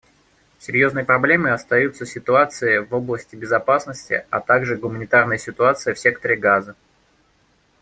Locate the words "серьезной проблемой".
0.57-1.51